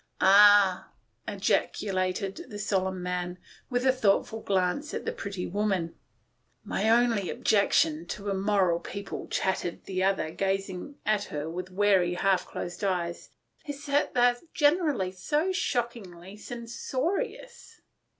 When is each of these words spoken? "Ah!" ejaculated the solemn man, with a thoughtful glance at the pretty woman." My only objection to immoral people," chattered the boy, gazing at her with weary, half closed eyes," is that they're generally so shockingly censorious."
"Ah!" 0.19 0.91
ejaculated 1.27 2.45
the 2.49 2.57
solemn 2.57 3.03
man, 3.03 3.37
with 3.69 3.85
a 3.85 3.91
thoughtful 3.91 4.41
glance 4.41 4.95
at 4.95 5.05
the 5.05 5.11
pretty 5.11 5.45
woman." 5.45 5.93
My 6.63 6.89
only 6.89 7.29
objection 7.29 8.07
to 8.07 8.31
immoral 8.31 8.79
people," 8.79 9.27
chattered 9.27 9.83
the 9.85 9.99
boy, 10.01 10.33
gazing 10.35 10.95
at 11.05 11.25
her 11.25 11.47
with 11.51 11.69
weary, 11.69 12.15
half 12.15 12.47
closed 12.47 12.83
eyes," 12.83 13.29
is 13.67 13.85
that 13.85 14.15
they're 14.15 14.37
generally 14.55 15.11
so 15.11 15.51
shockingly 15.51 16.35
censorious." 16.35 17.81